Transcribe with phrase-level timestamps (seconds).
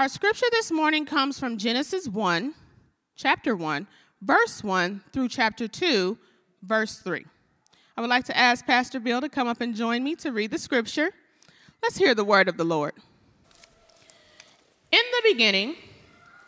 [0.00, 2.54] Our scripture this morning comes from Genesis 1,
[3.16, 3.86] chapter 1,
[4.22, 6.16] verse 1 through chapter 2,
[6.62, 7.22] verse 3.
[7.98, 10.52] I would like to ask Pastor Bill to come up and join me to read
[10.52, 11.10] the scripture.
[11.82, 12.94] Let's hear the word of the Lord.
[14.90, 15.76] In the beginning,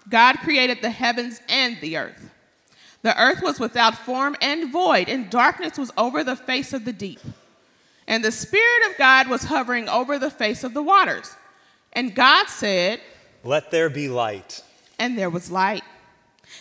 [0.08, 2.30] God created the heavens and the earth.
[3.02, 6.92] The earth was without form and void, and darkness was over the face of the
[6.94, 7.20] deep.
[8.08, 11.36] And the Spirit of God was hovering over the face of the waters.
[11.92, 13.00] And God said,
[13.44, 14.62] Let there be light.
[14.98, 15.82] And there was light.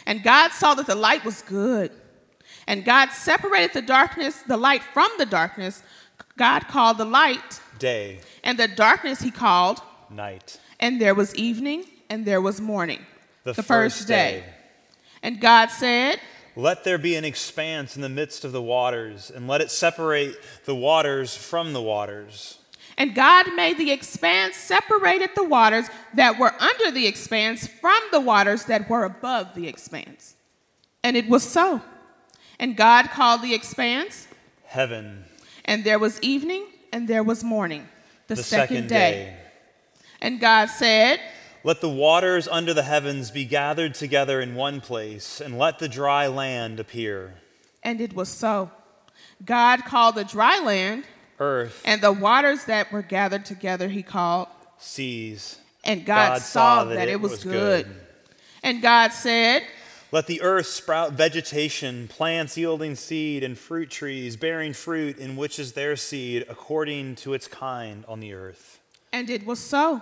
[0.06, 1.92] And God saw that the light was good.
[2.68, 5.84] And God separated the darkness, the light from the darkness.
[6.38, 10.60] God called the light day, and the darkness he called night.
[10.80, 13.06] And there was evening, and there was morning,
[13.44, 14.40] the, the first, first day.
[14.40, 14.46] day.
[15.24, 16.20] And God said,
[16.56, 20.36] Let there be an expanse in the midst of the waters, and let it separate
[20.66, 22.58] the waters from the waters.
[22.98, 28.20] And God made the expanse, separated the waters that were under the expanse from the
[28.20, 30.36] waters that were above the expanse.
[31.04, 31.82] And it was so.
[32.60, 34.28] And God called the expanse
[34.66, 35.26] heaven.
[35.66, 37.88] And there was evening and there was morning,
[38.28, 39.12] the, the second, second day.
[39.12, 39.38] day.
[40.22, 41.20] And God said,
[41.64, 45.90] Let the waters under the heavens be gathered together in one place, and let the
[45.90, 47.36] dry land appear.
[47.84, 48.72] And it was so.
[49.44, 51.06] God called the dry land
[51.42, 54.48] earth, and the waters that were gathered together he called
[54.78, 55.58] seas.
[55.84, 57.86] And God, God saw that, that, it was, was good.
[57.86, 57.96] good.
[58.64, 59.64] And God said,
[60.12, 65.58] Let the earth sprout vegetation, plants yielding seed, and fruit trees bearing fruit in which
[65.58, 68.80] is their seed, according to its kind on the earth.
[69.12, 70.02] And it was so.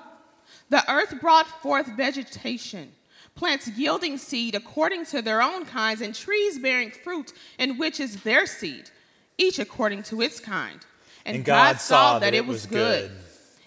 [0.70, 2.92] The earth brought forth vegetation,
[3.36, 8.24] plants yielding seed according to their own kinds, and trees bearing fruit in which is
[8.24, 8.90] their seed,
[9.38, 10.80] each according to its kind.
[11.26, 13.12] And, and God, God, saw that, it was good.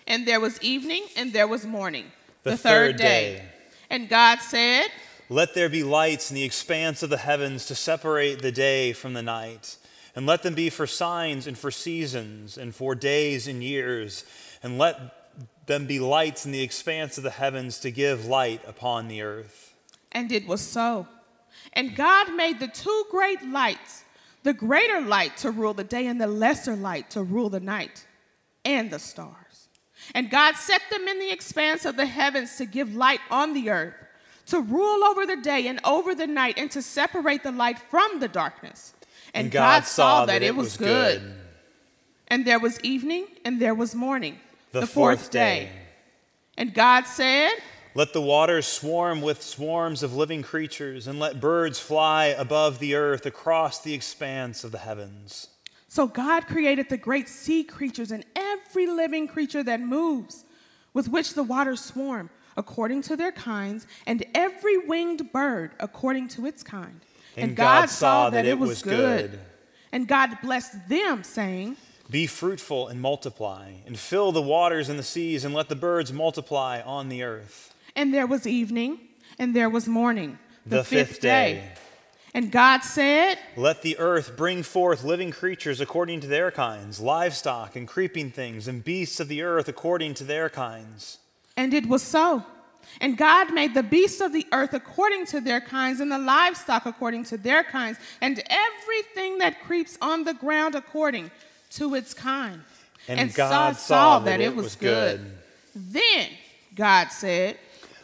[0.07, 2.07] And there was evening and there was morning,
[2.43, 3.35] the, the third, third day.
[3.37, 3.45] day.
[3.91, 4.89] And God said,
[5.29, 9.13] Let there be lights in the expanse of the heavens to separate the day from
[9.13, 9.77] the night.
[10.15, 14.25] And let them be for signs and for seasons and for days and years.
[14.63, 15.23] And let
[15.67, 19.75] them be lights in the expanse of the heavens to give light upon the earth.
[20.11, 21.07] And it was so.
[21.73, 24.05] And God made the two great lights
[24.43, 28.07] the greater light to rule the day and the lesser light to rule the night
[28.65, 29.69] and the stars.
[30.15, 33.71] And God set them in the expanse of the heavens to give light on the
[33.71, 33.95] earth,
[34.47, 38.19] to rule over the day and over the night, and to separate the light from
[38.19, 38.95] the darkness.
[39.33, 41.21] And, and God, God, saw that, that it was good.
[41.21, 41.35] good.
[42.29, 44.41] And there was evening and there was morning,
[44.73, 45.65] the, the fourth, fourth day.
[45.65, 45.71] day.
[46.57, 47.53] And God said,
[47.95, 52.95] let the waters swarm with swarms of living creatures, and let birds fly above the
[52.95, 55.49] earth across the expanse of the heavens.
[55.89, 60.47] So God created the great sea creatures and every living creature that moves,
[60.95, 66.47] with which the waters swarm, according to their kinds, and every winged bird according to
[66.47, 67.01] its kind.
[67.37, 69.33] And, and God, God, saw that, that it was good.
[69.33, 69.41] good.
[69.93, 71.77] And God blessed them, saying,
[72.11, 76.11] Be fruitful and multiply, and fill the waters and the seas, and let the birds
[76.11, 77.72] multiply on the earth.
[77.95, 78.99] And there was evening,
[79.39, 81.55] and there was morning, the, the fifth, fifth day.
[81.55, 81.73] day.
[82.35, 87.77] And God said, Let the earth bring forth living creatures according to their kinds, livestock
[87.77, 91.19] and creeping things, and beasts of the earth according to their kinds.
[91.57, 92.45] And it was so.
[93.01, 96.87] And God made the beasts of the earth according to their kinds, and the livestock
[96.87, 101.31] according to their kinds, and everything that creeps on the ground according
[101.71, 102.63] to its kind.
[103.09, 105.21] And, and God saw, that, that it was good.
[105.21, 105.33] good.
[105.75, 106.29] Then
[106.75, 107.59] God said,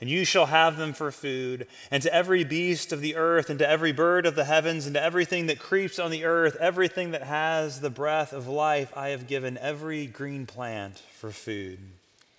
[0.00, 1.66] and you shall have them for food.
[1.90, 4.94] And to every beast of the earth, and to every bird of the heavens, and
[4.94, 9.08] to everything that creeps on the earth, everything that has the breath of life, I
[9.08, 11.78] have given every green plant for food.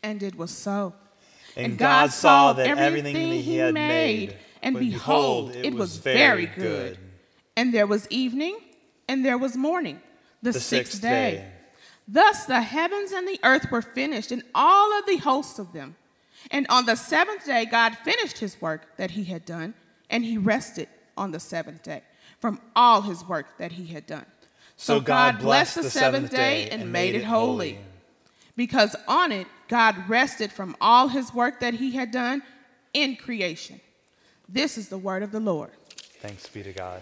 [0.02, 0.94] And it was so.
[1.56, 5.66] And, and God, God, saw that everything, everything that He had made, and behold, it,
[5.66, 6.56] it was, was very good.
[6.56, 6.98] good.
[7.58, 8.58] And there was evening,
[9.10, 10.00] and there was morning,
[10.42, 11.32] the, the sixth, sixth day.
[11.32, 11.52] day.
[12.08, 15.96] Thus the heavens and the earth were finished, and all of the hosts of them.
[16.52, 19.74] And on the seventh day, God finished his work that he had done,
[20.10, 20.88] and he rested
[21.18, 22.04] on the seventh day
[22.40, 24.26] from all his work that he had done.
[24.78, 27.80] So, God, blessed the seventh day and made it holy,
[28.56, 32.42] because on it God rested from all his work that he had done
[32.94, 33.82] in creation.
[34.48, 35.72] This is the word of the Lord.
[36.22, 37.02] Thanks be to God.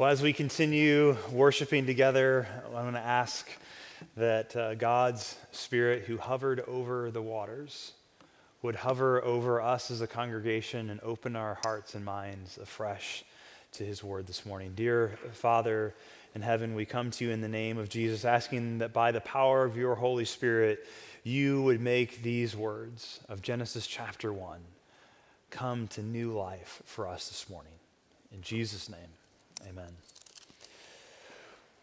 [0.00, 3.46] Well, as we continue worshiping together, I'm going to ask
[4.16, 7.92] that uh, God's Spirit, who hovered over the waters,
[8.62, 13.24] would hover over us as a congregation and open our hearts and minds afresh
[13.72, 14.72] to His Word this morning.
[14.74, 15.94] Dear Father
[16.34, 19.20] in heaven, we come to you in the name of Jesus, asking that by the
[19.20, 20.88] power of your Holy Spirit,
[21.24, 24.60] you would make these words of Genesis chapter 1
[25.50, 27.74] come to new life for us this morning.
[28.32, 29.19] In Jesus' name.
[29.68, 29.96] Amen.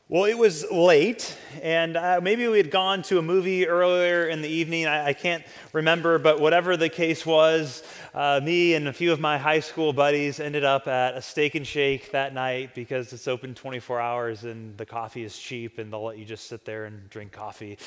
[0.09, 4.41] Well, it was late, and uh, maybe we had gone to a movie earlier in
[4.41, 4.87] the evening.
[4.87, 5.43] I, I can't
[5.73, 7.83] remember, but whatever the case was,
[8.17, 11.53] uh, me and a few of my high school buddies ended up at a steak
[11.53, 15.93] and shake that night because it's open 24 hours and the coffee is cheap and
[15.93, 17.77] they'll let you just sit there and drink coffee.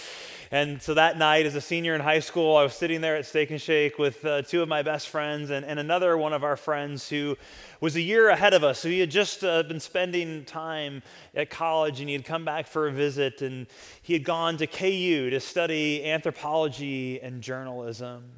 [0.52, 3.26] And so that night, as a senior in high school, I was sitting there at
[3.26, 6.44] Steak and Shake with uh, two of my best friends and, and another one of
[6.44, 7.36] our friends who
[7.80, 8.78] was a year ahead of us.
[8.78, 11.02] So he had just uh, been spending time
[11.34, 13.66] at college and he had come back for a visit and
[14.00, 18.30] he had gone to KU to study anthropology and journalism.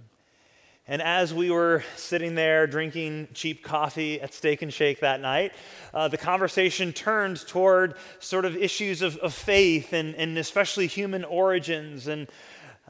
[0.89, 5.53] And as we were sitting there drinking cheap coffee at Steak and Shake that night,
[5.95, 11.25] uh, the conversation turned toward sort of issues of, of faith and, and especially human
[11.25, 12.27] origins, and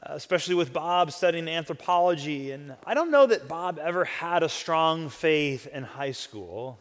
[0.01, 2.51] uh, especially with Bob studying anthropology.
[2.51, 6.79] And I don't know that Bob ever had a strong faith in high school.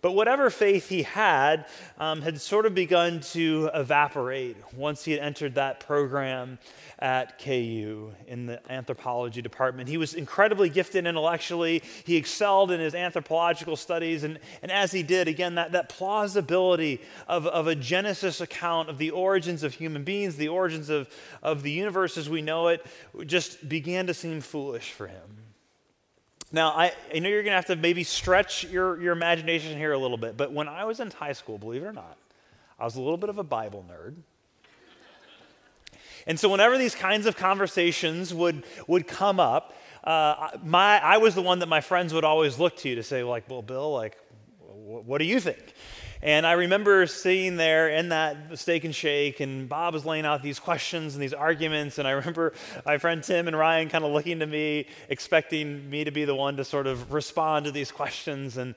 [0.00, 1.66] But whatever faith he had
[1.98, 6.58] um, had sort of begun to evaporate once he had entered that program
[7.00, 9.88] at KU in the anthropology department.
[9.88, 11.82] He was incredibly gifted intellectually.
[12.04, 14.22] He excelled in his anthropological studies.
[14.22, 18.98] And, and as he did, again, that, that plausibility of, of a Genesis account of
[18.98, 21.08] the origins of human beings, the origins of,
[21.42, 22.86] of the universe as we know it,
[23.26, 25.47] just began to seem foolish for him.
[26.50, 29.92] Now, I, I know you're going to have to maybe stretch your, your imagination here
[29.92, 32.16] a little bit, but when I was in high school, believe it or not,
[32.78, 34.14] I was a little bit of a Bible nerd.
[36.26, 39.74] And so, whenever these kinds of conversations would, would come up,
[40.04, 43.22] uh, my, I was the one that my friends would always look to to say,
[43.22, 44.18] like, well, Bill, like,
[44.60, 45.74] what do you think?
[46.20, 50.42] And I remember sitting there in that steak and shake, and Bob was laying out
[50.42, 51.98] these questions and these arguments.
[51.98, 52.54] And I remember
[52.84, 56.34] my friend Tim and Ryan kind of looking to me, expecting me to be the
[56.34, 58.56] one to sort of respond to these questions.
[58.56, 58.74] And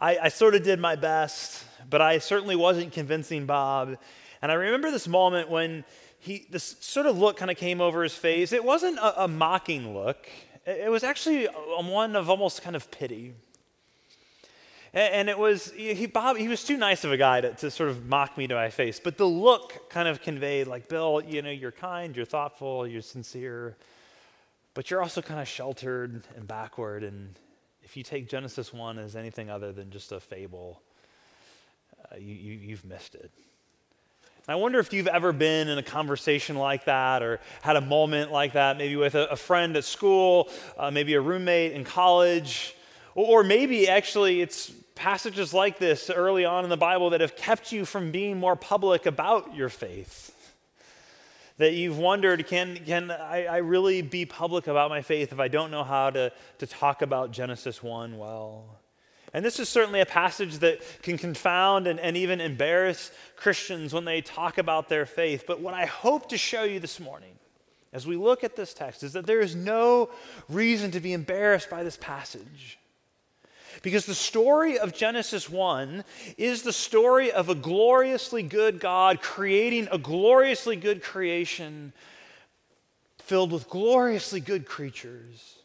[0.00, 3.96] I, I sort of did my best, but I certainly wasn't convincing Bob.
[4.42, 5.84] And I remember this moment when
[6.18, 8.52] he, this sort of look kind of came over his face.
[8.52, 10.26] It wasn't a, a mocking look,
[10.66, 13.34] it was actually one of almost kind of pity.
[14.92, 17.90] And it was, he, Bob, he was too nice of a guy to, to sort
[17.90, 18.98] of mock me to my face.
[18.98, 23.00] But the look kind of conveyed, like, Bill, you know, you're kind, you're thoughtful, you're
[23.00, 23.76] sincere,
[24.74, 27.04] but you're also kind of sheltered and backward.
[27.04, 27.38] And
[27.84, 30.82] if you take Genesis 1 as anything other than just a fable,
[32.10, 33.30] uh, you, you, you've missed it.
[34.48, 38.32] I wonder if you've ever been in a conversation like that or had a moment
[38.32, 42.74] like that, maybe with a, a friend at school, uh, maybe a roommate in college,
[43.14, 47.34] or, or maybe actually it's passages like this early on in the Bible that have
[47.34, 50.36] kept you from being more public about your faith.
[51.56, 55.48] That you've wondered, can, can I, I really be public about my faith if I
[55.48, 58.78] don't know how to, to talk about Genesis 1 well?
[59.32, 64.04] And this is certainly a passage that can confound and, and even embarrass Christians when
[64.04, 65.44] they talk about their faith.
[65.46, 67.32] But what I hope to show you this morning
[67.94, 70.10] as we look at this text is that there is no
[70.50, 72.79] reason to be embarrassed by this passage.
[73.82, 76.04] Because the story of Genesis 1
[76.36, 81.92] is the story of a gloriously good God creating a gloriously good creation
[83.18, 85.56] filled with gloriously good creatures.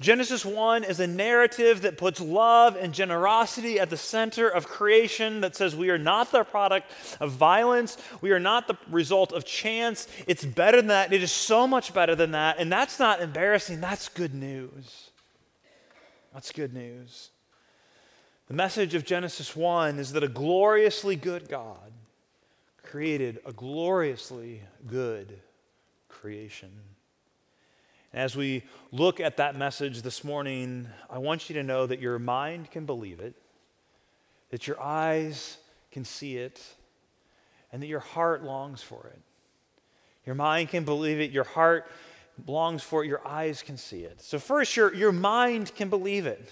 [0.00, 5.40] Genesis 1 is a narrative that puts love and generosity at the center of creation,
[5.40, 9.44] that says we are not the product of violence, we are not the result of
[9.44, 10.08] chance.
[10.26, 11.12] It's better than that.
[11.12, 12.58] It is so much better than that.
[12.58, 15.03] And that's not embarrassing, that's good news.
[16.34, 17.30] That's good news.
[18.48, 21.92] The message of Genesis 1 is that a gloriously good God
[22.82, 25.38] created a gloriously good
[26.08, 26.72] creation.
[28.12, 32.00] And as we look at that message this morning, I want you to know that
[32.00, 33.36] your mind can believe it,
[34.50, 35.58] that your eyes
[35.92, 36.60] can see it,
[37.72, 39.20] and that your heart longs for it.
[40.26, 41.86] Your mind can believe it, your heart
[42.46, 44.20] longs for it, your eyes can see it.
[44.20, 46.48] So, first, your, your mind can believe it.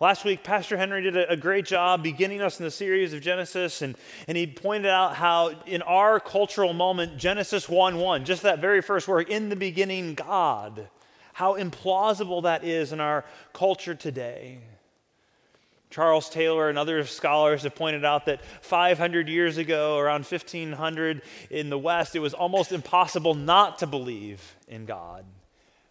[0.00, 3.20] Last week, Pastor Henry did a, a, great job beginning us in the series of
[3.20, 8.42] Genesis, and, and he pointed out how, in our cultural moment, Genesis 1 1, just
[8.42, 10.88] that very first word, in the beginning, God,
[11.32, 14.58] how implausible that is in our culture today.
[15.94, 21.70] Charles Taylor and other scholars have pointed out that 500 years ago, around 1500 in
[21.70, 25.24] the West, it was almost impossible not to believe in God.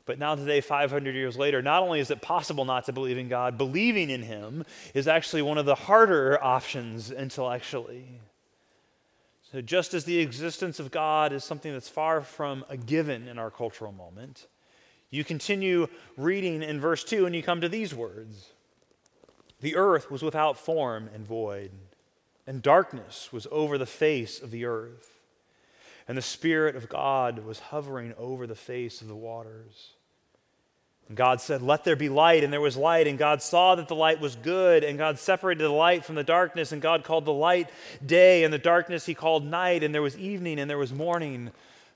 [0.05, 3.29] But now, today, 500 years later, not only is it possible not to believe in
[3.29, 8.19] God, believing in Him is actually one of the harder options intellectually.
[9.53, 13.39] So, just as the existence of God is something that's far from a given in
[13.39, 14.47] our cultural moment,
[15.09, 18.52] you continue reading in verse 2 and you come to these words
[19.63, 21.71] the earth was without form and void,
[22.45, 25.09] and darkness was over the face of the earth.
[26.05, 29.91] And the Spirit of God was hovering over the face of the waters.
[31.07, 33.07] And God said, Let there be light, and there was light.
[33.07, 36.25] And God saw that the light was good, and God separated the light from the
[36.25, 37.69] darkness, and God called the light
[38.05, 41.51] day, and the darkness he called night, and there was evening, and there was morning,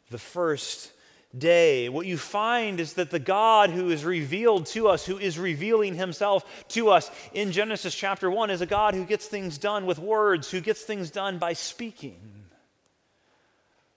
[0.09, 0.93] the first
[1.35, 1.89] day.
[1.89, 5.95] What you find is that the God who is revealed to us, who is revealing
[5.95, 9.99] himself to us in Genesis chapter 1, is a God who gets things done with
[9.99, 12.19] words, who gets things done by speaking.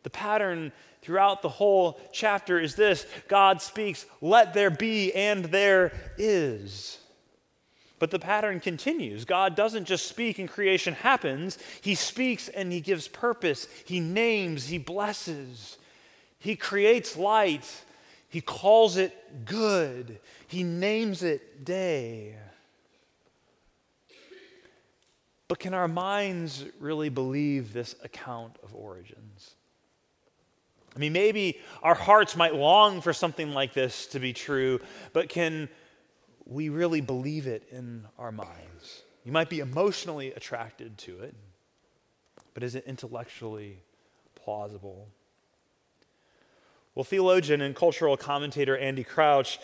[0.03, 0.73] The pattern
[1.03, 6.99] throughout the whole chapter is this God speaks, let there be, and there is.
[7.99, 9.27] But the pattern continues.
[9.27, 11.59] God doesn't just speak and creation happens.
[11.83, 13.69] He speaks and he gives purpose.
[13.85, 15.77] He names, he blesses.
[16.41, 17.85] He creates light,
[18.29, 20.19] He calls it good,
[20.49, 22.35] He names it day.
[25.47, 29.55] But can our minds really believe this account of origins?
[30.95, 34.81] I mean, maybe our hearts might long for something like this to be true,
[35.13, 35.69] but can
[36.47, 39.03] we really believe it in our minds?
[39.25, 41.35] You might be emotionally attracted to it,
[42.55, 43.83] but is it intellectually
[44.35, 45.09] plausible?
[47.01, 49.59] Well, theologian and cultural commentator Andy Crouch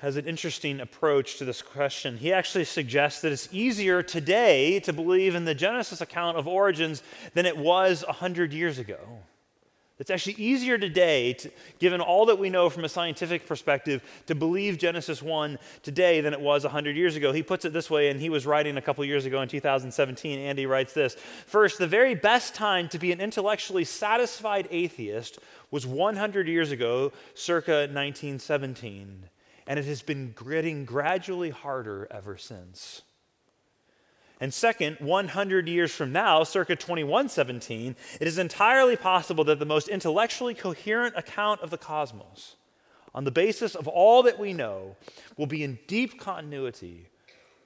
[0.00, 2.16] has an interesting approach to this question.
[2.16, 7.02] He actually suggests that it's easier today to believe in the Genesis account of origins
[7.34, 8.96] than it was 100 years ago.
[10.00, 14.34] It's actually easier today, to, given all that we know from a scientific perspective, to
[14.34, 17.32] believe Genesis 1 today than it was 100 years ago.
[17.32, 20.38] He puts it this way, and he was writing a couple years ago in 2017.
[20.38, 25.38] Andy writes this First, the very best time to be an intellectually satisfied atheist
[25.70, 29.28] was 100 years ago, circa 1917,
[29.66, 33.02] and it has been getting gradually harder ever since.
[34.40, 39.88] And second, 100 years from now, circa 2117, it is entirely possible that the most
[39.88, 42.56] intellectually coherent account of the cosmos,
[43.14, 44.96] on the basis of all that we know,
[45.36, 47.06] will be in deep continuity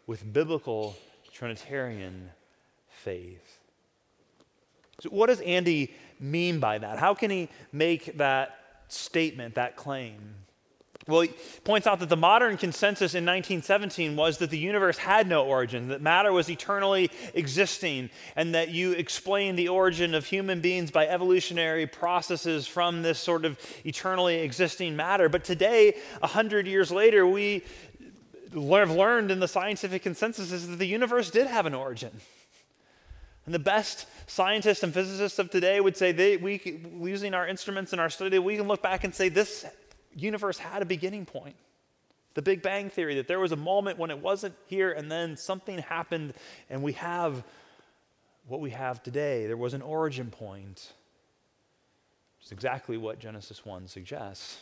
[0.09, 0.97] with biblical
[1.33, 2.31] Trinitarian
[2.89, 3.61] faith.
[5.01, 6.99] So, what does Andy mean by that?
[6.99, 10.35] How can he make that statement, that claim?
[11.07, 11.35] Well, he
[11.65, 15.89] points out that the modern consensus in 1917 was that the universe had no origin,
[15.89, 21.07] that matter was eternally existing, and that you explain the origin of human beings by
[21.07, 25.29] evolutionary processes from this sort of eternally existing matter.
[25.29, 27.65] But today, 100 years later, we
[28.55, 32.13] have learned in the scientific consensus is that the universe did have an origin.
[33.45, 37.93] And the best scientists and physicists of today would say, they, we, using our instruments
[37.93, 39.67] and our study, we can look back and say this
[40.15, 41.57] universe had a beginning point.
[42.35, 45.37] The Big Bang Theory, that there was a moment when it wasn't here and then
[45.37, 46.35] something happened
[46.69, 47.45] and we have
[48.49, 49.47] what we have today.
[49.47, 50.93] There was an origin point.
[52.43, 54.59] It's exactly what Genesis 1 suggests.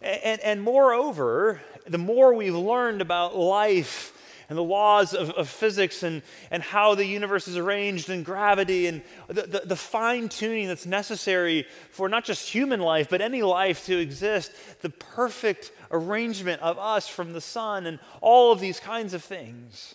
[0.00, 4.12] And, and, and, moreover, the more we've learned about life
[4.48, 8.86] and the laws of, of physics and, and how the universe is arranged and gravity
[8.86, 13.42] and the, the, the fine tuning that's necessary for not just human life, but any
[13.42, 18.80] life to exist, the perfect arrangement of us from the sun and all of these
[18.80, 19.94] kinds of things.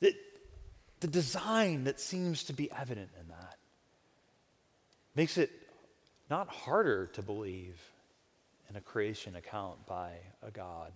[0.00, 0.14] The,
[0.98, 3.58] the design that seems to be evident in that
[5.14, 5.50] makes it
[6.28, 7.80] not harder to believe
[8.68, 10.92] in a creation account by a God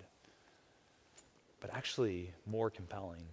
[1.61, 3.25] but actually more compelling.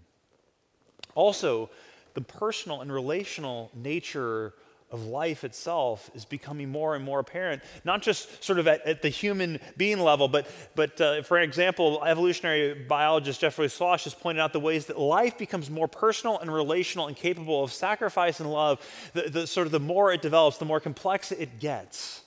[1.16, 1.70] Also,
[2.14, 4.54] the personal and relational nature
[4.94, 9.02] of life itself is becoming more and more apparent, not just sort of at, at
[9.02, 14.40] the human being level, but, but uh, for example, evolutionary biologist Jeffrey Schloss has pointed
[14.40, 18.52] out the ways that life becomes more personal and relational and capable of sacrifice and
[18.52, 18.80] love.
[19.14, 22.23] The, the sort of the more it develops, the more complex it gets.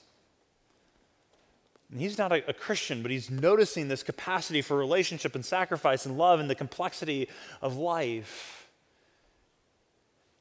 [1.91, 6.05] And he's not a, a Christian, but he's noticing this capacity for relationship and sacrifice
[6.05, 7.29] and love and the complexity
[7.61, 8.67] of life.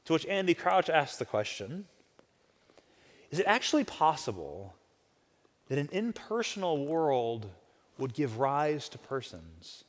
[0.06, 1.86] To which Andy Crouch asks the question
[3.30, 4.74] is it actually possible
[5.68, 7.50] that an impersonal world
[7.98, 9.84] would give rise to persons?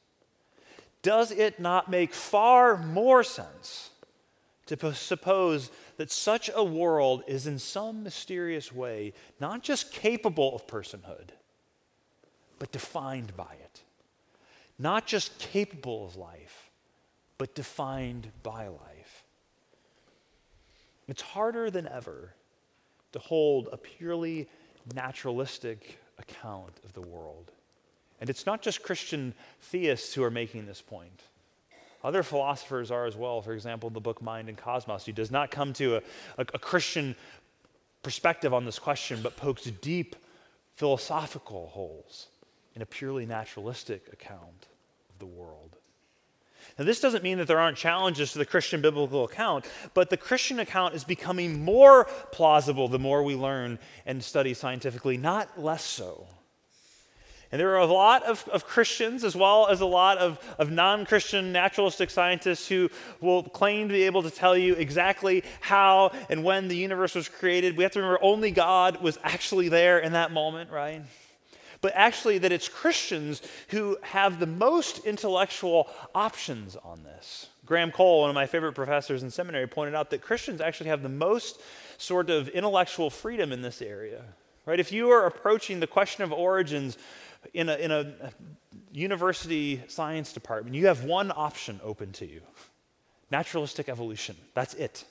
[1.04, 3.92] Does it not make far more sense
[4.66, 10.68] to suppose that such a world is in some mysterious way not just capable of
[10.68, 11.30] personhood,
[12.60, 13.82] but defined by it?
[14.80, 16.70] Not just capable of life,
[17.38, 19.24] but defined by life.
[21.08, 22.34] It's harder than ever
[23.14, 24.48] to hold a purely
[24.94, 27.52] naturalistic account of the world.
[28.20, 31.22] And it's not just Christian theists who are making this point.
[32.04, 33.42] Other philosophers are as well.
[33.42, 36.02] For example, the book Mind and Cosmos, he does not come to a,
[36.38, 37.16] a, a Christian
[38.04, 40.16] perspective on this question, but pokes deep
[40.76, 42.28] philosophical holes
[42.78, 44.68] in a purely naturalistic account
[45.10, 45.78] of the world.
[46.78, 49.66] Now, this doesn't mean that there aren't challenges to the Christian biblical account,
[49.96, 55.18] but the Christian account is becoming more plausible the more we learn and study scientifically,
[55.18, 56.28] not less so.
[57.52, 60.70] And there are a lot of, of Christians, as well as a lot of, of
[60.70, 62.92] non Christian naturalistic scientists, who
[63.22, 67.28] will claim to be able to tell you exactly how and when the universe was
[67.28, 67.76] created.
[67.76, 71.02] We have to remember only God was actually there in that moment, right?
[71.82, 77.48] But actually that it's Christians who have the most intellectual options on this.
[77.66, 81.04] Graham Cole, one of my favorite professors in seminary, pointed out that Christians actually have
[81.04, 81.62] the most
[81.98, 84.24] sort of intellectual freedom in this area.
[84.66, 84.80] Right?
[84.80, 86.98] If you are approaching the question of origins
[87.54, 88.14] in a, in a
[88.92, 92.42] university science department, you have one option open to you
[93.30, 94.36] naturalistic evolution.
[94.54, 95.06] That's it.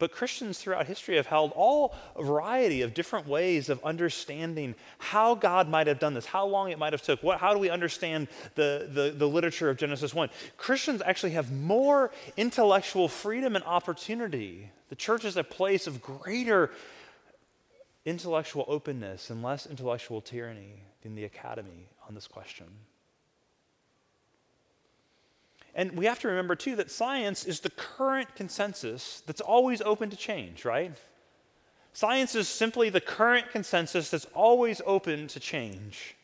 [0.00, 5.34] But Christians throughout history have held all a variety of different ways of understanding how
[5.34, 7.68] God might have done this, how long it might have took, what, how do we
[7.68, 10.30] understand the, the, the literature of Genesis 1.
[10.56, 14.70] Christians actually have more intellectual freedom and opportunity.
[14.88, 16.70] The church is a place of greater
[18.06, 22.66] intellectual openness and less intellectual tyranny than the academy on this question.
[25.74, 30.10] And we have to remember, too, that science is the current consensus that's always open
[30.10, 30.92] to change, right?
[31.92, 36.16] Science is simply the current consensus that's always open to change.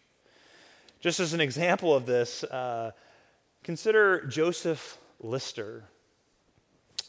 [1.00, 2.92] Just as an example of this, uh,
[3.62, 5.84] consider Joseph Lister.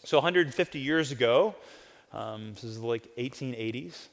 [0.04, 1.56] So, 150 years ago,
[2.14, 4.08] um, this is like 1880s,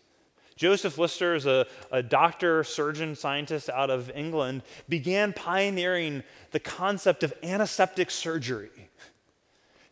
[0.56, 7.24] Joseph Lister is a, a doctor, surgeon, scientist out of England, began pioneering the concept
[7.24, 8.70] of antiseptic surgery.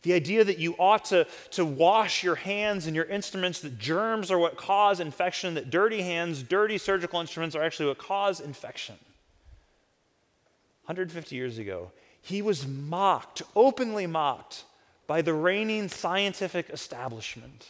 [0.03, 4.31] The idea that you ought to, to wash your hands and your instruments, that germs
[4.31, 8.95] are what cause infection, that dirty hands, dirty surgical instruments are actually what cause infection.
[10.85, 14.65] 150 years ago, he was mocked, openly mocked,
[15.07, 17.67] by the reigning scientific establishment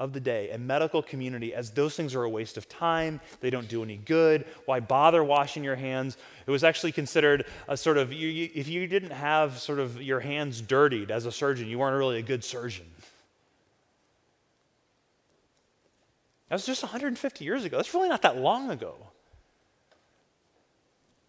[0.00, 3.20] of the day and medical community as those things are a waste of time.
[3.40, 4.46] They don't do any good.
[4.64, 6.16] Why bother washing your hands?
[6.46, 10.02] It was actually considered a sort of, you, you, if you didn't have sort of
[10.02, 12.86] your hands dirtied as a surgeon, you weren't really a good surgeon.
[16.48, 17.76] That was just 150 years ago.
[17.76, 18.96] That's really not that long ago.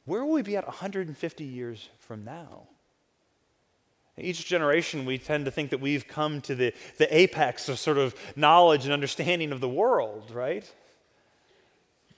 [0.06, 2.64] Where will we be at 150 years from now?
[4.22, 7.98] Each generation, we tend to think that we've come to the, the apex of sort
[7.98, 10.70] of knowledge and understanding of the world, right?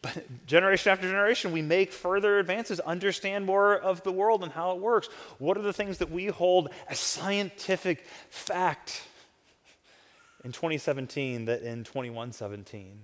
[0.04, 4.72] But generation after generation, we make further advances, understand more of the world and how
[4.72, 5.08] it works.
[5.40, 9.04] What are the things that we hold as scientific fact
[10.44, 13.00] in 2017 that in 2117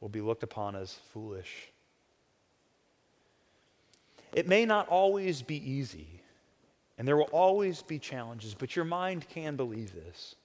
[0.00, 1.68] will be looked upon as foolish?
[4.32, 6.23] It may not always be easy.
[6.96, 10.36] And there will always be challenges, but your mind can believe this.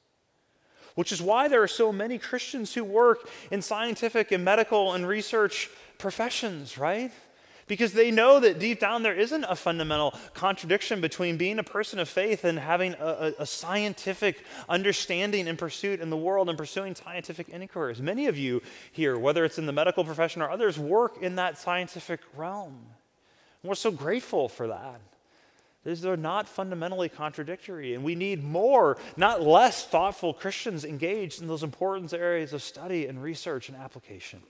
[0.96, 5.08] Which is why there are so many Christians who work in scientific and medical and
[5.08, 7.12] research professions, right?
[7.68, 12.00] Because they know that deep down there isn't a fundamental contradiction between being a person
[12.00, 16.58] of faith and having a, a, a scientific understanding and pursuit in the world and
[16.58, 18.02] pursuing scientific inquiries.
[18.02, 21.60] Many of you here, whether it's in the medical profession or others, work in that
[21.60, 22.88] scientific realm.
[23.62, 25.00] And we're so grateful for that.
[25.86, 31.48] These are not fundamentally contradictory, and we need more, not less thoughtful Christians engaged in
[31.48, 34.42] those important areas of study and research and application.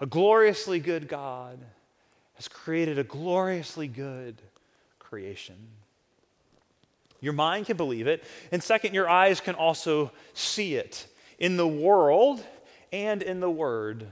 [0.00, 1.60] A gloriously good God
[2.34, 4.42] has created a gloriously good
[4.98, 5.56] creation.
[7.20, 11.06] Your mind can believe it, and second, your eyes can also see it
[11.38, 12.44] in the world
[12.92, 14.08] and in the Word.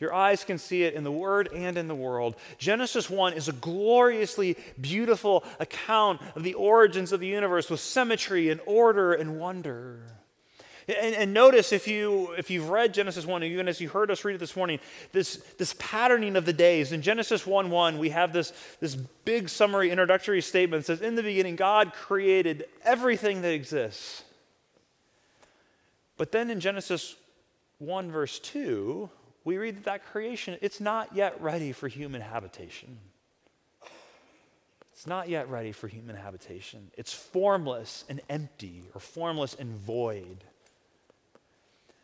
[0.00, 2.34] Your eyes can see it in the Word and in the world.
[2.58, 8.48] Genesis 1 is a gloriously beautiful account of the origins of the universe with symmetry
[8.48, 10.00] and order and wonder.
[10.88, 14.24] And, and, notice if, you, if you've read Genesis 1, even as you heard us
[14.24, 14.80] read it this morning,
[15.12, 16.90] this, this patterning of the days.
[16.90, 21.14] In Genesis 1 1, we have this, this big summary introductory statement that says, In
[21.14, 24.24] the beginning, God created everything that exists.
[26.16, 27.14] But then in Genesis
[27.78, 29.08] 1, verse 2,
[29.44, 32.98] we read that that creation, it's not yet ready for human habitation.
[34.92, 36.90] It's not yet ready for human habitation.
[36.96, 40.44] It's formless and empty, or formless and void.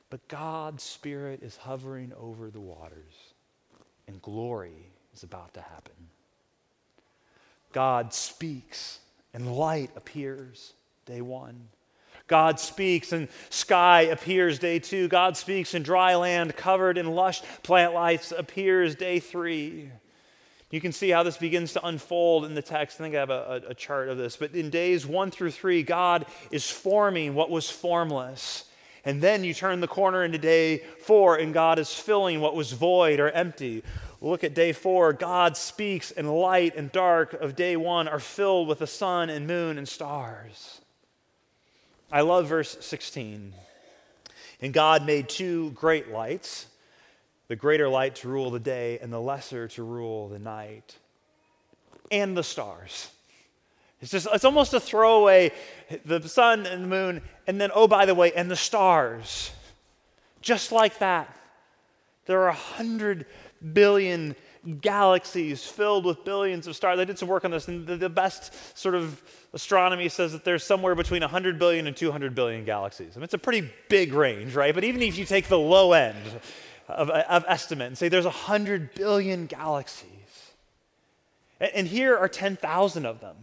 [0.09, 3.35] But God's Spirit is hovering over the waters,
[4.09, 5.93] and glory is about to happen.
[7.73, 9.01] God speaks,
[9.35, 10.73] and light appears,
[11.05, 11.69] day one.
[12.27, 15.09] God speaks and sky appears day two.
[15.09, 19.91] God speaks and dry land covered in lush plant life appears day three.
[20.71, 23.01] You can see how this begins to unfold in the text.
[23.01, 24.37] I think I have a, a, chart of this.
[24.37, 28.65] But in days one through three, God is forming what was formless.
[29.05, 32.73] And then you turn the corner into day four, and God is filling what was
[32.73, 33.85] void or empty.
[34.21, 35.13] Look at day four.
[35.13, 39.47] God speaks, and light and dark of day one are filled with the sun and
[39.47, 40.81] moon and stars.
[42.11, 43.53] I love verse 16.
[44.63, 46.67] And God made two great lights
[47.49, 50.97] the greater light to rule the day, and the lesser to rule the night,
[52.11, 53.11] and the stars.
[54.01, 55.53] It's just, it's almost a throwaway
[56.05, 59.53] the sun and the moon, and then, oh, by the way, and the stars.
[60.43, 61.37] Just like that.
[62.27, 63.27] There are a hundred
[63.73, 64.35] billion
[64.67, 66.99] galaxies filled with billions of stars.
[66.99, 70.45] I did some work on this, and the, the, best sort of astronomy says that
[70.45, 73.13] there's somewhere between 100 billion and 200 billion galaxies.
[73.15, 74.75] I mean, it's a pretty big range, right?
[74.75, 76.19] But even if you take the low end
[76.89, 80.11] of, of estimate and say there's 100 billion galaxies,
[81.61, 83.37] and, and here are 10,000 of them.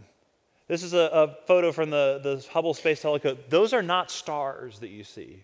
[0.66, 3.50] This is a, a photo from the, the Hubble Space Telescope.
[3.50, 5.42] Those are not stars that you see.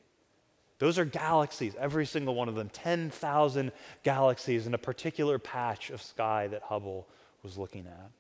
[0.80, 3.70] Those are galaxies, every single one of them, 10,000
[4.02, 7.06] galaxies in a particular patch of sky that Hubble
[7.42, 8.10] was looking at.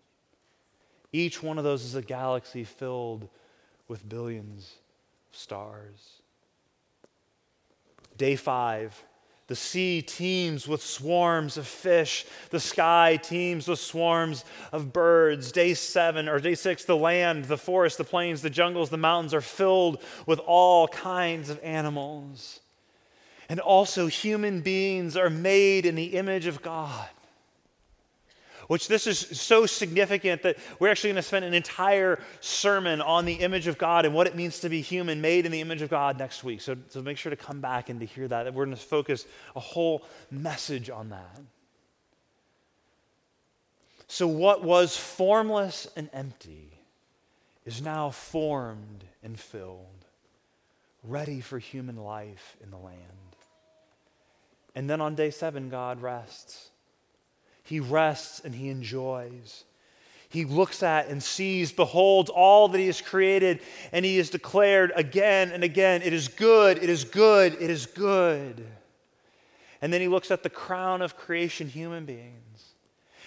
[1.10, 3.28] Each one of those is a galaxy filled
[3.88, 4.74] with billions
[5.32, 6.20] of stars.
[8.18, 9.02] Day five,
[9.50, 12.24] the sea teems with swarms of fish.
[12.50, 15.50] The sky teems with swarms of birds.
[15.50, 19.34] Day seven, or day six, the land, the forest, the plains, the jungles, the mountains
[19.34, 22.60] are filled with all kinds of animals.
[23.48, 27.08] And also, human beings are made in the image of God
[28.70, 33.24] which this is so significant that we're actually going to spend an entire sermon on
[33.24, 35.82] the image of God and what it means to be human, made in the image
[35.82, 36.60] of God next week.
[36.60, 38.54] So, so make sure to come back and to hear that.
[38.54, 41.40] We're going to focus a whole message on that.
[44.06, 46.70] So, what was formless and empty
[47.66, 50.04] is now formed and filled,
[51.02, 53.34] ready for human life in the land.
[54.76, 56.70] And then on day seven, God rests.
[57.70, 59.62] He rests and he enjoys.
[60.28, 63.60] He looks at and sees, beholds all that he has created,
[63.92, 67.86] and he has declared again and again, It is good, it is good, it is
[67.86, 68.66] good.
[69.80, 72.72] And then he looks at the crown of creation, human beings,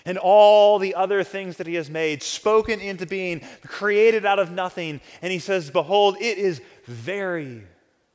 [0.05, 4.51] and all the other things that he has made, spoken into being, created out of
[4.51, 4.99] nothing.
[5.21, 7.63] And he says, Behold, it is very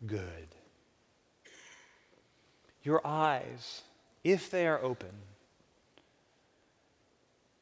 [0.06, 0.48] good.
[2.82, 3.80] Your eyes,
[4.22, 5.08] if they are open,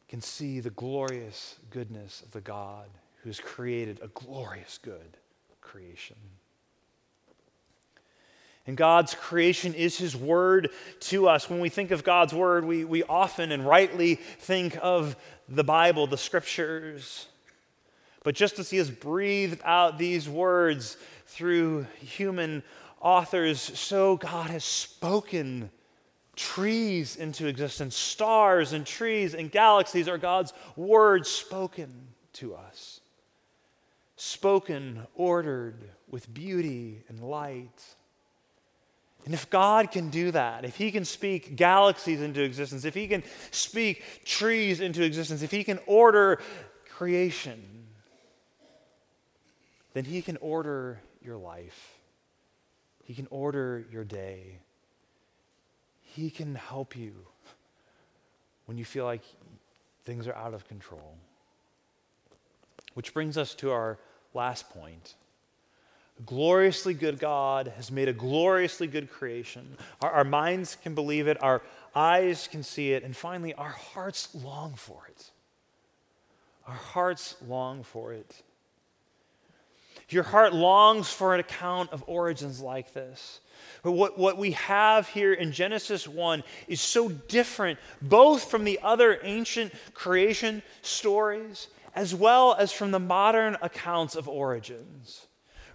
[0.09, 2.88] can see the glorious goodness of the God
[3.23, 5.16] who has created a glorious good
[5.61, 6.16] creation.
[8.66, 11.49] And God's creation is His word to us.
[11.49, 15.16] When we think of God's word, we, we often and rightly think of
[15.49, 17.27] the Bible, the scriptures.
[18.25, 22.64] But just as He has breathed out these words through human
[23.01, 25.71] authors, so God has spoken
[26.37, 27.96] trees into existence.
[27.96, 31.90] Stars and trees and galaxies are God's words spoken
[32.35, 33.01] to us.
[34.16, 37.83] Spoken, ordered with beauty and light.
[39.25, 43.09] And if God can do that, if He can speak galaxies into existence, if He
[43.09, 46.40] can speak trees into existence, if He can order
[46.88, 47.87] creation,
[49.94, 51.99] then He can order your life.
[53.03, 54.61] He can order your day.
[56.17, 57.13] He can help you
[58.65, 59.21] when you feel like
[60.05, 61.15] things are out of control.
[62.95, 63.99] Which brings us to our
[64.33, 65.15] last point.
[66.19, 69.77] A gloriously good God has made a gloriously good creation.
[70.01, 71.61] Our, our, minds can believe it, our
[71.95, 75.31] eyes can see it, and finally, our hearts long for it.
[76.67, 78.43] Our hearts long for it.
[80.09, 83.40] Your heart longs for an account of origins like this.
[83.83, 88.79] But what, what we have here in Genesis 1 is so different, both from the
[88.83, 95.27] other ancient creation stories as well as from the modern accounts of origins.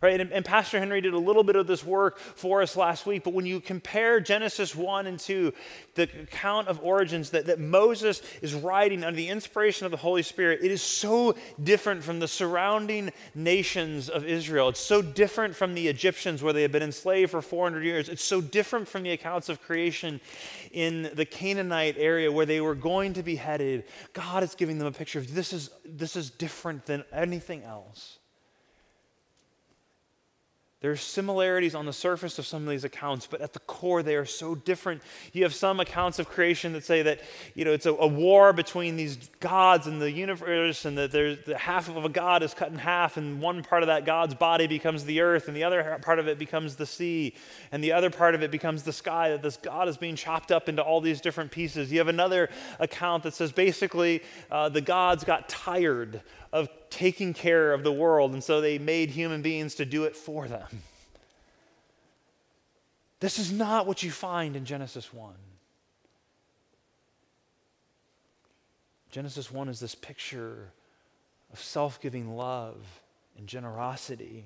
[0.01, 0.19] Right?
[0.19, 3.23] And, and, Pastor Henry did a little bit of this work for us last week,
[3.23, 5.53] but when you compare Genesis 1 and 2,
[5.93, 10.23] the account of origins that, that Moses is writing under the inspiration of the Holy
[10.23, 14.69] Spirit, it is so different from the surrounding nations of Israel.
[14.69, 18.09] It's so different from the Egyptians where they had been enslaved for 400 years.
[18.09, 20.19] It's so different from the accounts of creation
[20.71, 23.83] in the Canaanite area where they were going to be headed.
[24.13, 28.17] God is giving them a picture of this is, this is different than anything else.
[30.81, 34.01] There are similarities on the surface of some of these accounts, but at the core,
[34.01, 35.03] they are so different.
[35.31, 37.21] You have some accounts of creation that say that
[37.53, 41.37] you know it's a, a war between these gods and the universe, and that there's
[41.45, 44.33] the half of a god is cut in half, and one part of that god's
[44.33, 47.35] body becomes the earth, and the other part of it becomes the sea,
[47.71, 49.29] and the other part of it becomes the sky.
[49.29, 51.91] That this god is being chopped up into all these different pieces.
[51.91, 57.73] You have another account that says basically uh, the gods got tired of taking care
[57.73, 60.67] of the world, and so they made human beings to do it for them.
[63.19, 65.33] This is not what you find in Genesis 1.
[69.11, 70.71] Genesis 1 is this picture
[71.53, 72.77] of self giving love
[73.37, 74.45] and generosity,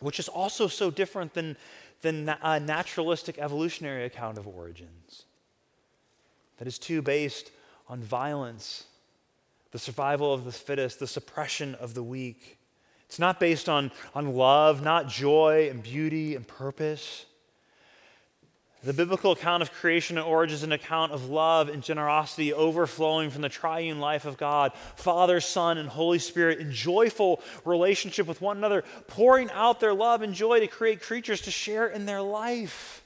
[0.00, 1.56] which is also so different than,
[2.02, 5.24] than a naturalistic evolutionary account of origins.
[6.58, 7.50] That is too based
[7.88, 8.84] on violence
[9.72, 12.58] the survival of the fittest, the suppression of the weak.
[13.06, 17.26] It's not based on, on love, not joy and beauty and purpose.
[18.82, 23.28] The biblical account of creation and origin is an account of love and generosity overflowing
[23.28, 28.40] from the triune life of God, Father, Son, and Holy Spirit in joyful relationship with
[28.40, 32.22] one another, pouring out their love and joy to create creatures to share in their
[32.22, 32.99] life.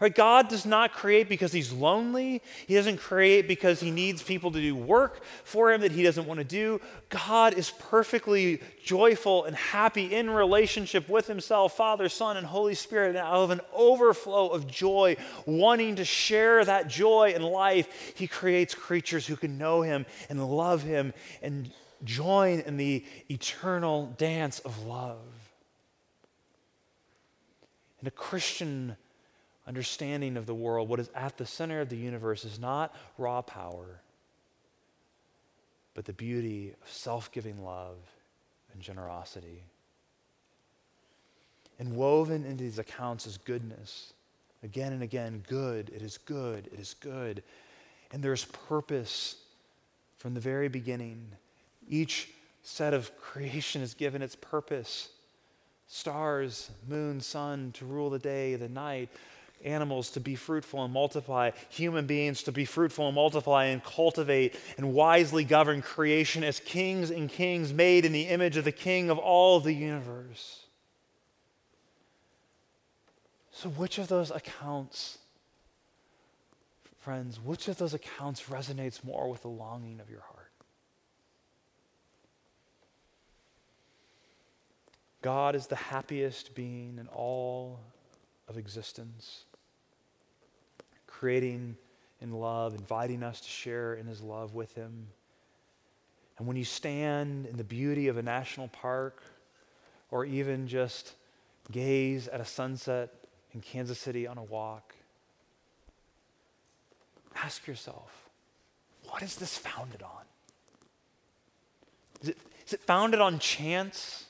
[0.00, 0.14] Right?
[0.14, 2.42] God does not create because he's lonely.
[2.66, 6.26] He doesn't create because he needs people to do work for him that he doesn't
[6.26, 6.80] want to do.
[7.08, 13.10] God is perfectly joyful and happy in relationship with himself, Father, Son, and Holy Spirit,
[13.10, 18.26] and out of an overflow of joy, wanting to share that joy in life, he
[18.26, 21.70] creates creatures who can know him and love him and
[22.02, 25.18] join in the eternal dance of love.
[28.00, 28.96] And a Christian
[29.66, 33.42] understanding of the world, what is at the center of the universe, is not raw
[33.42, 34.00] power,
[35.94, 37.96] but the beauty of self giving love
[38.72, 39.64] and generosity.
[41.78, 44.12] And woven into these accounts is goodness.
[44.62, 45.90] Again and again, good.
[45.90, 46.68] It is good.
[46.72, 47.42] It is good.
[48.12, 49.36] And there's purpose
[50.18, 51.26] from the very beginning.
[51.88, 52.30] Each
[52.62, 55.08] set of creation is given its purpose
[55.86, 59.10] stars, moon, sun to rule the day, the night,
[59.64, 64.54] animals to be fruitful and multiply, human beings to be fruitful and multiply and cultivate
[64.76, 69.10] and wisely govern creation as kings and kings made in the image of the King
[69.10, 70.60] of all the universe.
[73.50, 75.18] So, which of those accounts,
[76.98, 80.50] friends, which of those accounts resonates more with the longing of your heart?
[85.22, 87.80] God is the happiest being in all
[88.46, 89.44] of existence
[91.18, 91.76] creating
[92.20, 95.08] in love, inviting us to share in his love with him.
[96.38, 99.22] And when you stand in the beauty of a national park,
[100.10, 101.14] or even just
[101.70, 103.10] gaze at a sunset
[103.52, 104.94] in Kansas City on a walk,
[107.36, 108.28] ask yourself,
[109.08, 110.24] what is this founded on?
[112.22, 114.26] Is it, is it founded on chance?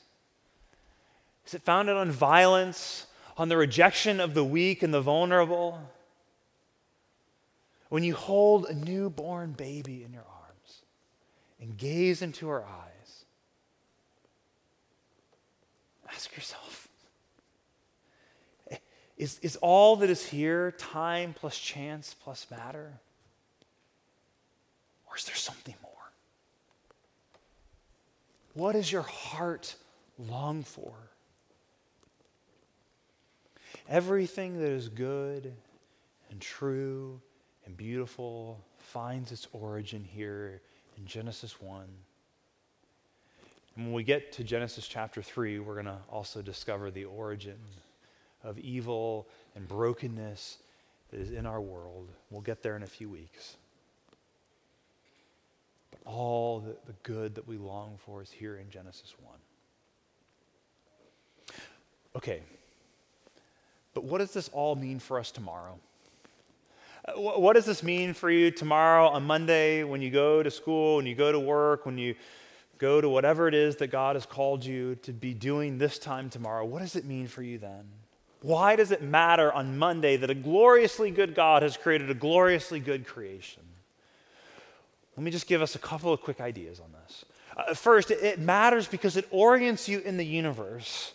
[1.47, 5.79] Is it founded on violence, on the rejection of the weak and the vulnerable?
[7.95, 10.81] When you hold a newborn baby in your arms
[11.61, 13.23] and gaze into her eyes,
[16.13, 16.89] ask yourself
[19.15, 22.99] Is, is all that is here time plus chance plus matter?
[25.07, 26.11] Or is there something more?
[28.55, 29.73] What does your heart
[30.19, 30.91] long for?
[33.87, 35.53] Everything that is good
[36.29, 37.21] and true
[37.65, 40.61] and beautiful finds its origin here
[40.97, 41.85] in Genesis 1.
[43.75, 47.57] And when we get to Genesis chapter 3, we're going to also discover the origin
[48.43, 50.59] of evil and brokenness
[51.11, 52.09] that is in our world.
[52.29, 53.57] We'll get there in a few weeks.
[55.91, 59.35] But all the, the good that we long for is here in Genesis 1.
[62.15, 62.41] Okay,
[63.93, 65.77] but what does this all mean for us tomorrow?
[67.13, 71.05] What does this mean for you tomorrow on Monday when you go to school, when
[71.05, 72.15] you go to work, when you
[72.79, 76.29] go to whatever it is that God has called you to be doing this time
[76.29, 76.65] tomorrow?
[76.65, 77.85] What does it mean for you then?
[78.41, 82.79] Why does it matter on Monday that a gloriously good God has created a gloriously
[82.79, 83.63] good creation?
[85.15, 87.25] Let me just give us a couple of quick ideas on this.
[87.55, 91.13] Uh, first, it matters because it orients you in the universe.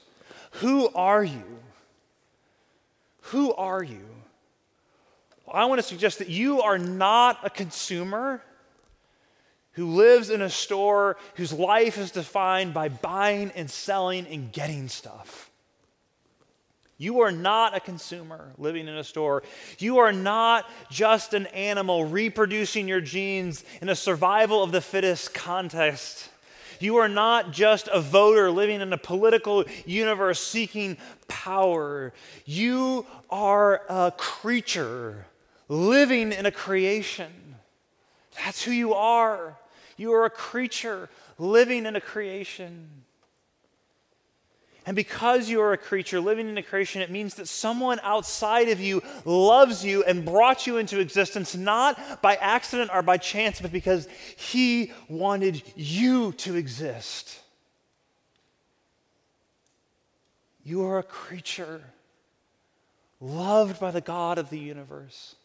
[0.53, 1.44] Who are you?
[3.22, 4.07] Who are you?
[5.53, 8.43] I want to suggest that you are not a consumer
[9.73, 14.89] who lives in a store whose life is defined by buying and selling and getting
[14.89, 15.51] stuff.
[16.99, 19.43] You are not a consumer living in a store.
[19.79, 25.33] You are not just an animal reproducing your genes in a survival of the fittest
[25.33, 26.29] context.
[26.79, 32.13] You are not just a voter living in a political universe seeking power.
[32.45, 35.25] You are a creature
[35.70, 37.33] living in a creation.
[38.44, 39.56] That's who you are.
[39.96, 42.88] You are a creature living in a creation.
[44.85, 48.68] And because you are a creature living in a creation, it means that someone outside
[48.70, 53.61] of you loves you and brought you into existence not by accident or by chance,
[53.61, 57.38] but because he wanted you to exist.
[60.64, 61.83] You are a creature
[63.20, 65.37] loved by the God of the universe,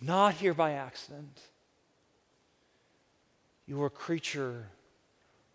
[0.00, 1.40] not here by accident.
[3.66, 4.66] You are a creature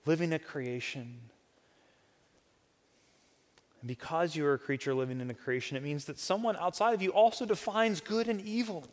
[0.06, 1.20] living in a creation.
[3.82, 6.94] And because you are a creature living in a creation, it means that someone outside
[6.94, 8.86] of you also defines good and evil.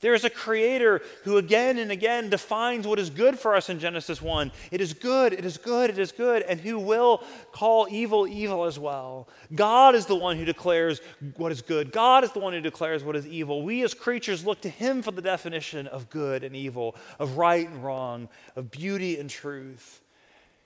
[0.00, 3.78] There is a creator who again and again defines what is good for us in
[3.78, 4.52] Genesis 1.
[4.70, 8.66] It is good, it is good, it is good, and who will call evil evil
[8.66, 9.26] as well.
[9.54, 11.00] God is the one who declares
[11.36, 11.92] what is good.
[11.92, 13.62] God is the one who declares what is evil.
[13.62, 17.66] We as creatures look to him for the definition of good and evil, of right
[17.66, 20.02] and wrong, of beauty and truth.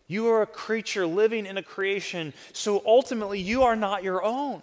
[0.08, 4.60] You are a creature living in a creation, so ultimately you are not your own.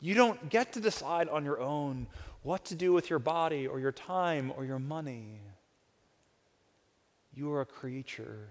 [0.00, 2.06] You don't get to decide on your own
[2.46, 5.40] what to do with your body or your time or your money.
[7.34, 8.50] You are a creature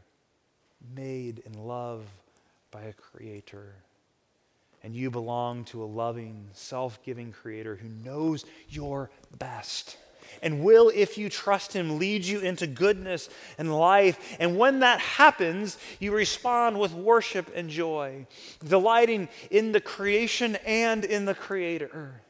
[0.94, 2.04] made in love
[2.72, 3.74] by a creator.
[4.84, 9.98] And you belong to a loving, self giving creator who knows your best
[10.42, 14.36] and will, if you trust him, lead you into goodness and life.
[14.40, 18.28] And when that happens, you respond with worship and joy,
[18.68, 22.25] delighting in the creation and in the creator.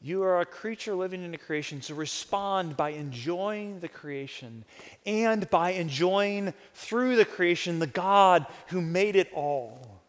[0.00, 4.64] You are a creature living in the creation, so respond by enjoying the creation
[5.04, 10.00] and by enjoying through the creation the God who made it all.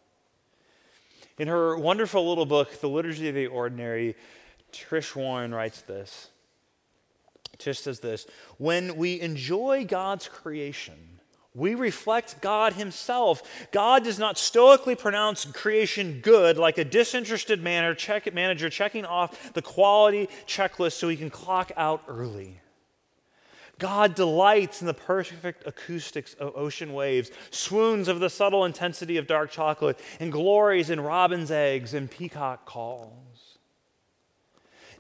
[1.40, 4.16] In her wonderful little book, The Liturgy of the Ordinary,
[4.72, 6.30] Tish Warren writes this.
[7.58, 11.09] Tish says this When we enjoy God's creation,
[11.60, 13.44] we reflect God Himself.
[13.72, 19.54] God does not stoically pronounce creation good like a disinterested manager, check, manager checking off
[19.54, 22.62] the quality checklist so he can clock out early.
[23.78, 29.26] God delights in the perfect acoustics of ocean waves, swoons of the subtle intensity of
[29.26, 33.29] dark chocolate, and glories in robin's eggs and peacock calls.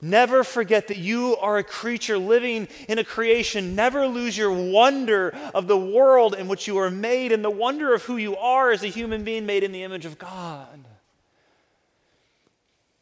[0.02, 3.76] Never forget that you are a creature living in a creation.
[3.76, 7.94] Never lose your wonder of the world in which you are made and the wonder
[7.94, 10.86] of who you are as a human being made in the image of God.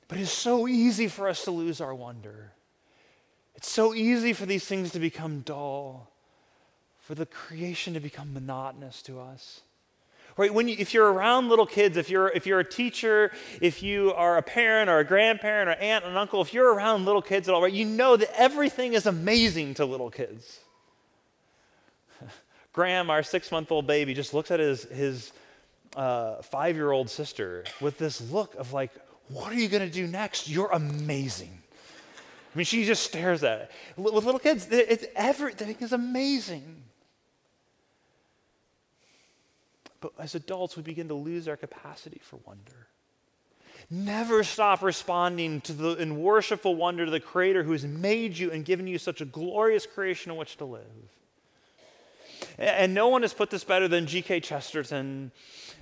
[0.07, 2.51] But it's so easy for us to lose our wonder.
[3.55, 6.09] It's so easy for these things to become dull,
[7.01, 9.61] for the creation to become monotonous to us.
[10.37, 10.53] Right?
[10.53, 14.13] When you, if you're around little kids, if you're, if you're a teacher, if you
[14.13, 17.49] are a parent or a grandparent or aunt and uncle, if you're around little kids
[17.49, 20.59] at all, right, you know that everything is amazing to little kids.
[22.73, 25.33] Graham, our six month old baby, just looks at his, his
[25.95, 28.91] uh, five year old sister with this look of like,
[29.29, 30.47] What are you going to do next?
[30.47, 31.57] You're amazing.
[32.53, 33.71] I mean, she just stares at it.
[33.97, 36.83] With little kids, it's everything is amazing.
[39.99, 42.87] But as adults, we begin to lose our capacity for wonder.
[43.89, 48.51] Never stop responding to the in worshipful wonder to the Creator who has made you
[48.51, 50.83] and given you such a glorious creation in which to live.
[52.57, 54.41] And no one has put this better than G.K.
[54.41, 55.31] Chesterton.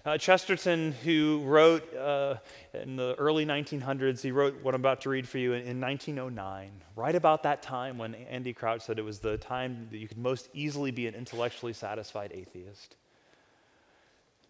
[0.05, 2.35] Uh, Chesterton, who wrote uh,
[2.73, 5.81] in the early 1900s, he wrote what I'm about to read for you in, in
[5.81, 10.07] 1909, right about that time when Andy Crouch said it was the time that you
[10.07, 12.97] could most easily be an intellectually satisfied atheist.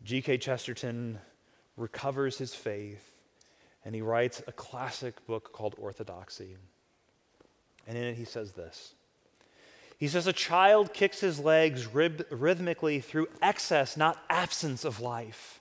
[0.06, 0.38] G.K.
[0.38, 1.18] Chesterton
[1.76, 3.16] recovers his faith
[3.84, 6.58] and he writes a classic book called Orthodoxy.
[7.88, 8.93] And in it, he says this
[9.97, 15.60] He says, A child kicks his legs rib- rhythmically through excess, not absence of life.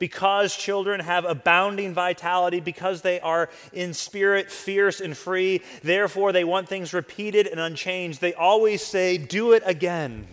[0.00, 6.42] Because children have abounding vitality, because they are in spirit fierce and free, therefore they
[6.42, 8.20] want things repeated and unchanged.
[8.20, 10.26] They always say, Do it again.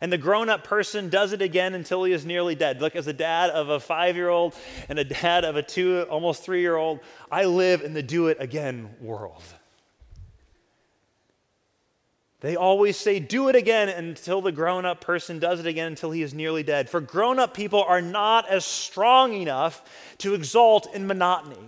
[0.00, 2.80] And the grown up person does it again until he is nearly dead.
[2.80, 4.54] Look, as a dad of a five year old
[4.88, 8.28] and a dad of a two, almost three year old, I live in the do
[8.28, 9.42] it again world.
[12.44, 16.10] They always say, do it again until the grown up person does it again until
[16.10, 16.90] he is nearly dead.
[16.90, 19.82] For grown up people are not as strong enough
[20.18, 21.63] to exalt in monotony.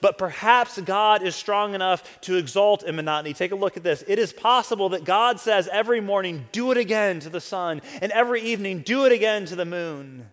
[0.00, 3.34] But perhaps God is strong enough to exalt in monotony.
[3.34, 4.04] Take a look at this.
[4.06, 8.12] It is possible that God says every morning, do it again to the sun, and
[8.12, 10.28] every evening, do it again to the moon.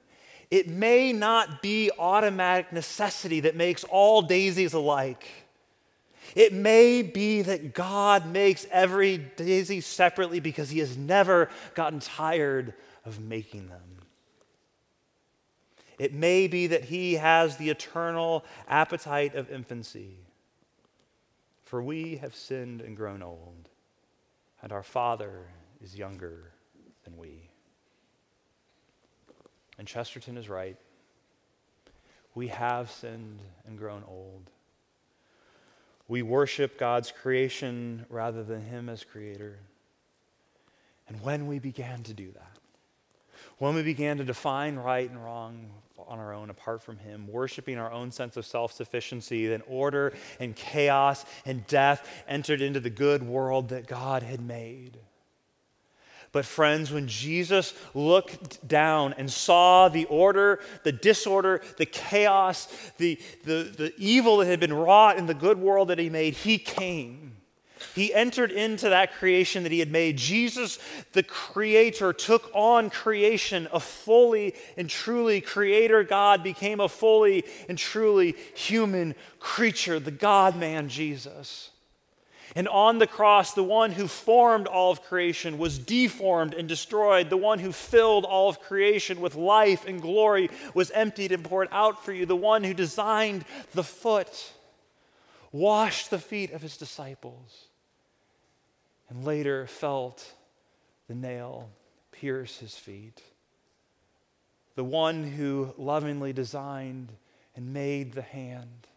[0.51, 5.28] It may not be automatic necessity that makes all daisies alike.
[6.36, 12.74] It may be that God makes every daisy separately because he has never gotten tired
[13.05, 13.95] of making them.
[15.98, 20.18] It may be that he has the eternal appetite of infancy.
[21.64, 23.70] For we have sinned and grown old,
[24.62, 25.48] and our Father
[25.84, 26.52] is younger
[27.04, 27.50] than we.
[29.78, 30.78] And Chesterton is right.
[32.34, 34.50] We have sinned and grown old.
[36.08, 39.58] We worship God's creation rather than Him as creator.
[41.08, 42.58] And when we began to do that,
[43.58, 45.72] when we began to define right and wrong
[46.08, 50.14] on our own apart from Him, worshiping our own sense of self sufficiency, then order
[50.39, 54.97] and chaos and death entered into the good world that God had made.
[56.32, 63.18] But, friends, when Jesus looked down and saw the order, the disorder, the chaos, the,
[63.45, 66.58] the, the evil that had been wrought in the good world that He made, He
[66.58, 67.38] came
[67.96, 70.18] he entered into that creation that he had made.
[70.18, 70.80] Jesus,
[71.14, 73.70] the creator, took on creation.
[73.72, 80.58] A fully and truly creator God became a fully and truly human creature, the God
[80.58, 81.72] man Jesus.
[82.54, 87.30] And on the cross, the one who formed all of creation was deformed and destroyed.
[87.30, 91.70] The one who filled all of creation with life and glory was emptied and poured
[91.72, 92.26] out for you.
[92.26, 94.52] The one who designed the foot
[95.54, 97.68] washed the feet of his disciples
[99.10, 100.34] and later felt
[101.08, 101.70] the nail
[102.12, 103.22] pierce his feet.
[104.76, 107.12] The one who lovingly designed
[107.56, 108.88] and made the hand,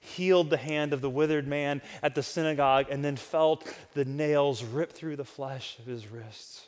[0.00, 4.62] healed the hand of the withered man at the synagogue, and then felt the nails
[4.62, 6.66] rip through the flesh of his wrists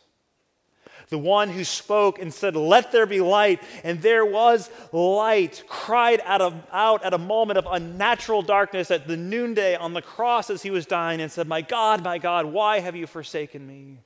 [1.09, 6.20] the one who spoke and said, Let there be light, and there was light, cried
[6.24, 10.50] out, of, out at a moment of unnatural darkness at the noonday on the cross
[10.50, 13.98] as he was dying and said, My God, my God, why have you forsaken me?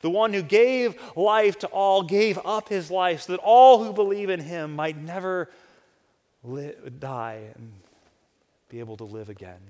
[0.00, 3.92] The one who gave life to all gave up his life so that all who
[3.92, 5.48] believe in him might never
[6.98, 7.72] die and
[8.68, 9.60] be able to live again.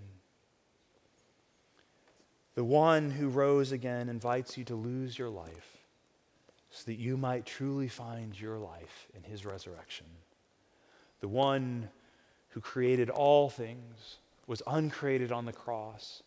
[2.55, 5.82] The one who rose again invites you to lose your life
[6.73, 10.07] so that you might truly find your life in his resurrection.
[11.21, 11.91] The one
[12.49, 14.17] who created all things
[14.47, 16.23] was uncreated on the cross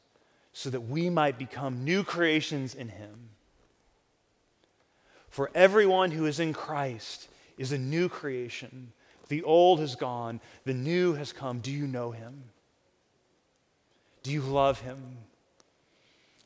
[0.54, 3.30] so that we might become new creations in him.
[5.30, 7.28] For everyone who is in Christ
[7.58, 8.94] is a new creation.
[9.28, 11.60] The old has gone, the new has come.
[11.60, 12.44] Do you know him?
[14.22, 15.18] Do you love him?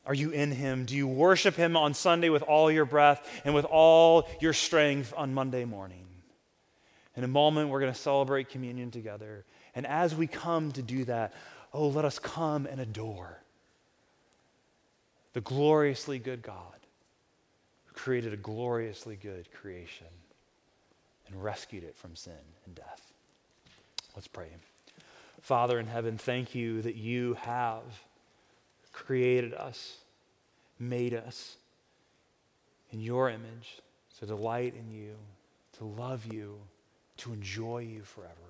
[0.06, 0.86] Are you in Him?
[0.86, 5.12] Do you worship Him on Sunday with all your breath and with all your strength
[5.16, 6.06] on Monday morning?
[7.16, 9.44] In a moment, we're going to celebrate communion together.
[9.74, 11.34] And as we come to do that,
[11.72, 13.40] oh, let us come and adore
[15.32, 16.78] the gloriously good God
[17.86, 20.06] who created a gloriously good creation
[21.28, 22.32] and rescued it from sin
[22.66, 23.12] and death.
[24.16, 24.48] Let's pray.
[25.40, 27.82] Father in heaven, thank you that you have
[28.92, 29.98] created us,
[30.78, 31.56] made us
[32.92, 33.80] in your image
[34.18, 35.14] to delight in you,
[35.78, 36.58] to love you,
[37.18, 38.49] to enjoy you forever.